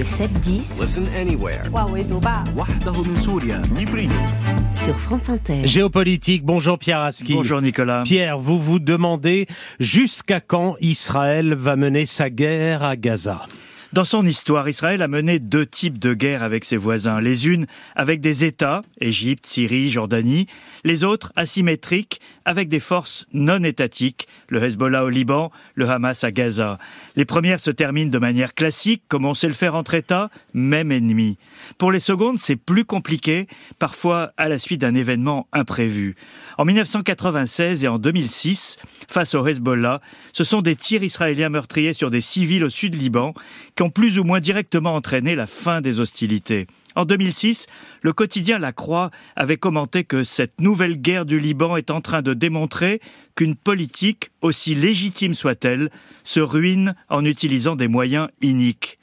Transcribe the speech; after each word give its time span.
Le 0.00 0.06
7-10. 0.06 0.80
Listen 0.80 1.04
anywhere. 1.14 1.60
Sur 4.74 4.98
France 4.98 5.28
Inter. 5.28 5.66
Géopolitique, 5.66 6.42
bonjour 6.42 6.78
Pierre 6.78 7.00
Aski. 7.00 7.34
Bonjour 7.34 7.60
Nicolas. 7.60 8.04
Pierre, 8.06 8.38
vous 8.38 8.58
vous 8.58 8.78
demandez 8.78 9.46
jusqu'à 9.78 10.40
quand 10.40 10.76
Israël 10.80 11.52
va 11.52 11.76
mener 11.76 12.06
sa 12.06 12.30
guerre 12.30 12.82
à 12.82 12.96
Gaza? 12.96 13.46
Dans 13.92 14.04
son 14.04 14.24
histoire, 14.24 14.68
Israël 14.68 15.02
a 15.02 15.08
mené 15.08 15.40
deux 15.40 15.66
types 15.66 15.98
de 15.98 16.14
guerres 16.14 16.44
avec 16.44 16.64
ses 16.64 16.76
voisins. 16.76 17.20
Les 17.20 17.48
unes 17.48 17.66
avec 17.96 18.20
des 18.20 18.44
États, 18.44 18.82
Égypte, 19.00 19.46
Syrie, 19.46 19.90
Jordanie. 19.90 20.46
Les 20.84 21.02
autres 21.02 21.32
asymétriques 21.34 22.20
avec 22.44 22.68
des 22.68 22.80
forces 22.80 23.26
non 23.32 23.62
étatiques, 23.64 24.28
le 24.48 24.62
Hezbollah 24.62 25.04
au 25.04 25.08
Liban, 25.08 25.50
le 25.74 25.88
Hamas 25.88 26.24
à 26.24 26.30
Gaza. 26.30 26.78
Les 27.16 27.24
premières 27.24 27.60
se 27.60 27.70
terminent 27.70 28.10
de 28.10 28.18
manière 28.18 28.54
classique, 28.54 29.02
comme 29.08 29.24
on 29.24 29.34
sait 29.34 29.48
le 29.48 29.54
faire 29.54 29.74
entre 29.74 29.94
États, 29.94 30.30
même 30.54 30.92
ennemi. 30.92 31.36
Pour 31.76 31.92
les 31.92 32.00
secondes, 32.00 32.38
c'est 32.38 32.56
plus 32.56 32.84
compliqué, 32.84 33.46
parfois 33.78 34.32
à 34.36 34.48
la 34.48 34.58
suite 34.58 34.80
d'un 34.80 34.94
événement 34.94 35.48
imprévu. 35.52 36.16
En 36.58 36.64
1996 36.64 37.84
et 37.84 37.88
en 37.88 37.98
2006, 37.98 38.78
face 39.08 39.34
au 39.34 39.46
Hezbollah, 39.46 40.00
ce 40.32 40.44
sont 40.44 40.62
des 40.62 40.76
tirs 40.76 41.02
israéliens 41.02 41.48
meurtriers 41.48 41.94
sur 41.94 42.10
des 42.10 42.20
civils 42.20 42.64
au 42.64 42.70
sud 42.70 42.94
Liban 42.94 43.34
ont 43.82 43.90
plus 43.90 44.18
ou 44.18 44.24
moins 44.24 44.40
directement 44.40 44.94
entraîné 44.94 45.34
la 45.34 45.46
fin 45.46 45.80
des 45.80 46.00
hostilités. 46.00 46.66
En 46.96 47.04
2006, 47.04 47.66
le 48.02 48.12
quotidien 48.12 48.58
La 48.58 48.72
Croix 48.72 49.10
avait 49.36 49.56
commenté 49.56 50.04
que 50.04 50.24
cette 50.24 50.60
nouvelle 50.60 50.96
guerre 50.96 51.24
du 51.24 51.38
Liban 51.38 51.76
est 51.76 51.90
en 51.90 52.00
train 52.00 52.20
de 52.22 52.34
démontrer 52.34 53.00
qu'une 53.36 53.54
politique, 53.54 54.30
aussi 54.42 54.74
légitime 54.74 55.34
soit-elle, 55.34 55.90
se 56.24 56.40
ruine 56.40 56.94
en 57.08 57.24
utilisant 57.24 57.76
des 57.76 57.88
moyens 57.88 58.28
iniques. 58.42 58.98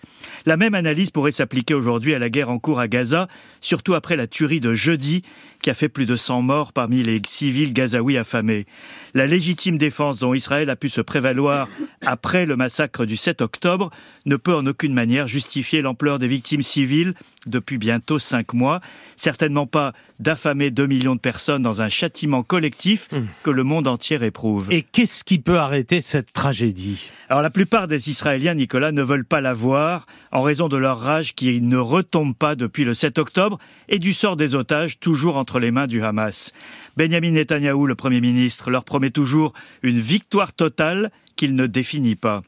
La 0.47 0.55
même 0.55 0.75
analyse 0.75 1.09
pourrait 1.09 1.33
s'appliquer 1.33 1.73
aujourd'hui 1.73 2.13
à 2.13 2.19
la 2.19 2.29
guerre 2.29 2.49
en 2.49 2.57
cours 2.57 2.79
à 2.79 2.87
Gaza, 2.87 3.27
surtout 3.59 3.95
après 3.95 4.15
la 4.15 4.27
tuerie 4.27 4.61
de 4.61 4.75
jeudi 4.75 5.23
qui 5.61 5.69
a 5.69 5.73
fait 5.73 5.89
plus 5.89 6.05
de 6.05 6.15
100 6.15 6.41
morts 6.41 6.71
parmi 6.71 7.03
les 7.03 7.21
civils 7.25 7.73
gazaouis 7.73 8.17
affamés. 8.17 8.65
La 9.13 9.25
légitime 9.25 9.77
défense 9.77 10.19
dont 10.19 10.33
Israël 10.33 10.69
a 10.69 10.75
pu 10.75 10.87
se 10.87 11.01
prévaloir 11.01 11.67
après 12.05 12.45
le 12.45 12.55
massacre 12.55 13.05
du 13.05 13.17
7 13.17 13.41
octobre 13.41 13.89
ne 14.25 14.35
peut 14.35 14.55
en 14.55 14.65
aucune 14.65 14.93
manière 14.93 15.27
justifier 15.27 15.81
l'ampleur 15.81 16.19
des 16.19 16.27
victimes 16.27 16.61
civiles 16.61 17.13
depuis 17.45 17.77
bientôt 17.77 18.19
cinq 18.19 18.53
mois, 18.53 18.81
certainement 19.15 19.67
pas 19.67 19.93
d'affamer 20.19 20.69
2 20.69 20.85
millions 20.87 21.15
de 21.15 21.19
personnes 21.19 21.61
dans 21.61 21.81
un 21.81 21.89
châtiment 21.89 22.43
collectif 22.43 23.07
hmm. 23.11 23.25
que 23.43 23.51
le 23.51 23.63
monde 23.63 23.87
entier 23.87 24.21
éprouve. 24.21 24.67
Et 24.71 24.81
qu'est-ce 24.81 25.23
qui 25.23 25.39
peut 25.39 25.59
arrêter 25.59 26.01
cette 26.01 26.33
tragédie? 26.33 27.11
Alors 27.29 27.41
la 27.41 27.49
plupart 27.49 27.87
des 27.87 28.09
Israéliens, 28.09 28.53
Nicolas, 28.53 28.91
ne 28.91 29.01
veulent 29.01 29.25
pas 29.25 29.41
la 29.41 29.53
voir 29.53 30.05
en 30.37 30.43
raison 30.43 30.67
de 30.67 30.77
leur 30.77 30.99
rage 30.99 31.33
qui 31.33 31.61
ne 31.61 31.77
retombe 31.77 32.35
pas 32.35 32.53
depuis 32.53 32.83
le 32.83 32.93
7 32.93 33.17
octobre 33.17 33.57
et 33.89 33.97
du 33.97 34.13
sort 34.13 34.35
des 34.35 34.53
otages 34.53 34.99
toujours 34.99 35.35
entre 35.35 35.57
les 35.57 35.71
mains 35.71 35.87
du 35.87 36.03
Hamas. 36.03 36.53
Benjamin 36.95 37.31
Netanyahou, 37.31 37.87
le 37.87 37.95
Premier 37.95 38.21
ministre, 38.21 38.69
leur 38.69 38.83
promet 38.83 39.09
toujours 39.09 39.53
une 39.81 39.97
victoire 39.97 40.53
totale 40.53 41.09
qu'il 41.37 41.55
ne 41.55 41.65
définit 41.65 42.15
pas. 42.15 42.43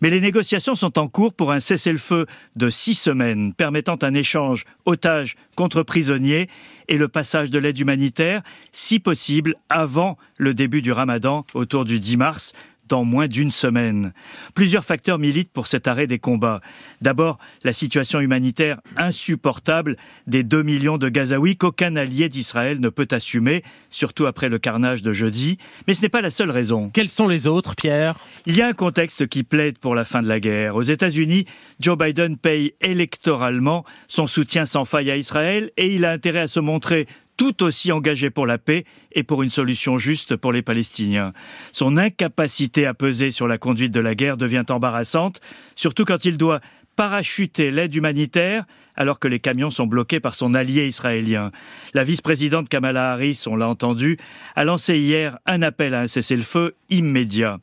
Mais 0.00 0.08
les 0.08 0.22
négociations 0.22 0.74
sont 0.74 0.98
en 0.98 1.06
cours 1.06 1.34
pour 1.34 1.52
un 1.52 1.60
cessez-le-feu 1.60 2.24
de 2.56 2.70
six 2.70 2.94
semaines, 2.94 3.52
permettant 3.52 3.98
un 4.00 4.14
échange 4.14 4.64
otages 4.86 5.36
contre 5.54 5.82
prisonniers 5.82 6.48
et 6.88 6.96
le 6.96 7.08
passage 7.08 7.50
de 7.50 7.58
l'aide 7.58 7.78
humanitaire, 7.78 8.40
si 8.72 9.00
possible, 9.00 9.54
avant 9.68 10.16
le 10.38 10.54
début 10.54 10.80
du 10.80 10.92
ramadan 10.92 11.44
autour 11.52 11.84
du 11.84 12.00
10 12.00 12.16
mars, 12.16 12.54
dans 12.88 13.04
moins 13.04 13.28
d'une 13.28 13.50
semaine. 13.50 14.12
Plusieurs 14.54 14.84
facteurs 14.84 15.18
militent 15.18 15.52
pour 15.52 15.66
cet 15.66 15.88
arrêt 15.88 16.06
des 16.06 16.18
combats. 16.18 16.60
D'abord, 17.00 17.38
la 17.62 17.72
situation 17.72 18.20
humanitaire 18.20 18.80
insupportable 18.96 19.96
des 20.26 20.42
2 20.42 20.62
millions 20.62 20.98
de 20.98 21.08
Gazaouis 21.08 21.56
qu'aucun 21.56 21.96
allié 21.96 22.28
d'Israël 22.28 22.80
ne 22.80 22.88
peut 22.88 23.08
assumer, 23.10 23.62
surtout 23.90 24.26
après 24.26 24.48
le 24.48 24.58
carnage 24.58 25.02
de 25.02 25.12
jeudi. 25.12 25.58
Mais 25.86 25.94
ce 25.94 26.02
n'est 26.02 26.08
pas 26.08 26.20
la 26.20 26.30
seule 26.30 26.50
raison. 26.50 26.90
Quels 26.92 27.08
sont 27.08 27.28
les 27.28 27.46
autres, 27.46 27.74
Pierre? 27.74 28.18
Il 28.46 28.56
y 28.56 28.62
a 28.62 28.66
un 28.66 28.72
contexte 28.72 29.26
qui 29.26 29.42
plaide 29.42 29.78
pour 29.78 29.94
la 29.94 30.04
fin 30.04 30.22
de 30.22 30.28
la 30.28 30.40
guerre. 30.40 30.76
Aux 30.76 30.82
États-Unis, 30.82 31.46
Joe 31.80 31.98
Biden 31.98 32.36
paye 32.36 32.74
électoralement 32.80 33.84
son 34.08 34.26
soutien 34.26 34.66
sans 34.66 34.84
faille 34.84 35.10
à 35.10 35.16
Israël 35.16 35.70
et 35.76 35.94
il 35.94 36.04
a 36.04 36.10
intérêt 36.10 36.40
à 36.40 36.48
se 36.48 36.60
montrer 36.60 37.06
tout 37.36 37.62
aussi 37.62 37.92
engagé 37.92 38.30
pour 38.30 38.46
la 38.46 38.58
paix 38.58 38.84
et 39.12 39.22
pour 39.22 39.42
une 39.42 39.50
solution 39.50 39.98
juste 39.98 40.36
pour 40.36 40.52
les 40.52 40.62
Palestiniens. 40.62 41.32
Son 41.72 41.96
incapacité 41.96 42.86
à 42.86 42.94
peser 42.94 43.30
sur 43.30 43.46
la 43.46 43.58
conduite 43.58 43.92
de 43.92 44.00
la 44.00 44.14
guerre 44.14 44.36
devient 44.36 44.64
embarrassante, 44.68 45.40
surtout 45.74 46.04
quand 46.04 46.24
il 46.24 46.36
doit 46.36 46.60
parachuter 46.96 47.70
l'aide 47.70 47.94
humanitaire 47.94 48.64
alors 48.96 49.18
que 49.18 49.28
les 49.28 49.40
camions 49.40 49.70
sont 49.70 49.86
bloqués 49.86 50.20
par 50.20 50.34
son 50.34 50.54
allié 50.54 50.86
israélien. 50.86 51.50
La 51.94 52.04
vice-présidente 52.04 52.68
Kamala 52.68 53.12
Harris, 53.12 53.44
on 53.46 53.56
l'a 53.56 53.68
entendu, 53.68 54.16
a 54.54 54.64
lancé 54.64 54.98
hier 54.98 55.38
un 55.46 55.62
appel 55.62 55.94
à 55.94 56.02
un 56.02 56.06
cessez-le-feu 56.06 56.74
immédiat. 56.90 57.58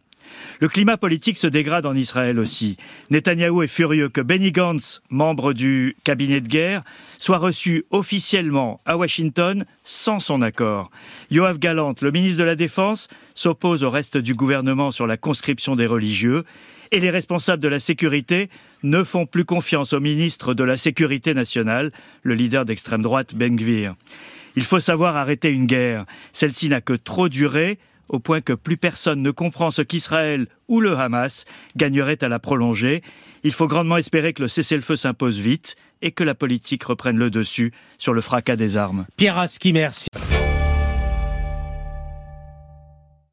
Le 0.60 0.68
climat 0.68 0.98
politique 0.98 1.38
se 1.38 1.48
dégrade 1.48 1.86
en 1.86 1.96
Israël 1.96 2.40
aussi. 2.40 2.78
Netanyahou 3.10 3.64
est 3.64 3.68
furieux 3.68 4.10
que 4.10 4.22
Benny 4.22 4.52
Gantz, 4.52 5.02
membre 5.10 5.54
du 5.54 5.96
cabinet 6.04 6.42
de 6.42 6.48
guerre, 6.48 6.84
soit 7.18 7.38
reçu 7.38 7.86
officiellement 7.90 8.82
à 8.86 8.98
Washington 8.98 9.66
sans 9.84 10.20
son 10.20 10.42
accord. 10.42 10.92
Yoav 11.30 11.60
Galant, 11.60 11.96
le 12.02 12.12
ministre 12.12 12.40
de 12.40 12.44
la 12.44 12.56
Défense, 12.56 13.08
s'oppose 13.36 13.84
au 13.84 13.90
reste 13.90 14.18
du 14.18 14.34
gouvernement 14.34 14.92
sur 14.92 15.08
la 15.08 15.18
conscription 15.18 15.76
des 15.76 15.88
religieux 15.88 16.44
et 16.92 17.00
les 17.00 17.10
responsables 17.10 17.64
de 17.64 17.68
la 17.68 17.80
sécurité 17.80 18.50
ne 18.84 19.04
font 19.04 19.26
plus 19.26 19.46
confiance 19.46 19.94
au 19.94 20.00
ministre 20.00 20.54
de 20.54 20.64
la 20.64 20.78
Sécurité 20.78 21.34
nationale, 21.34 21.92
le 22.22 22.36
leader 22.36 22.66
d'extrême 22.66 23.02
droite 23.02 23.34
Ben 23.34 23.56
Gvir. 23.56 23.96
Il 24.56 24.66
faut 24.66 24.82
savoir 24.82 25.16
arrêter 25.16 25.50
une 25.50 25.66
guerre. 25.66 26.06
Celle-ci 26.34 26.68
n'a 26.68 26.82
que 26.82 26.94
trop 26.94 27.30
duré 27.30 27.80
au 28.12 28.20
point 28.20 28.42
que 28.42 28.54
plus 28.54 28.78
personne 28.78 29.24
ne 29.24 29.32
comprend 29.32 29.72
ce 29.72 29.82
qu'Israël 29.82 30.48
ou 30.68 30.82
le 30.82 30.96
Hamas 30.96 31.46
gagnerait 31.76 32.24
à 32.24 32.28
la 32.28 32.40
prolonger. 32.40 33.02
Il 33.44 33.54
faut 33.54 33.68
grandement 33.68 33.98
espérer 33.98 34.34
que 34.34 34.44
le 34.44 34.48
cessez-le-feu 34.48 34.96
s'impose 34.96 35.40
vite 35.40 35.76
et 36.04 36.12
que 36.12 36.24
la 36.24 36.36
politique 36.36 36.84
reprenne 36.84 37.18
le 37.18 37.30
dessus 37.30 37.72
sur 37.98 38.14
le 38.14 38.22
fracas 38.22 38.56
des 38.56 38.78
armes. 38.78 39.08
Pierre 39.18 39.38
Aski, 39.38 39.74
merci. 39.74 40.08